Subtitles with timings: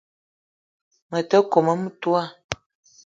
[1.09, 2.23] Me te kome metoua